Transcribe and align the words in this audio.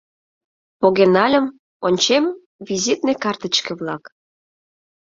Поген 0.79 1.09
нальым, 1.17 1.45
ончем— 1.87 2.25
визитный 2.67 3.17
картычке-влак. 3.23 4.03